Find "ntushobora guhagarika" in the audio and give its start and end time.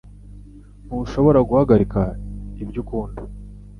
0.85-1.99